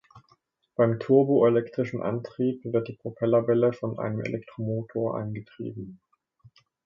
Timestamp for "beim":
0.75-0.97